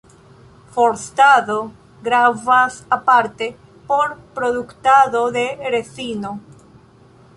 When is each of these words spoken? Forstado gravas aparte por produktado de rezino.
Forstado 0.71 1.71
gravas 2.01 2.87
aparte 2.89 3.55
por 3.85 4.17
produktado 4.33 5.31
de 5.31 5.57
rezino. 5.69 6.41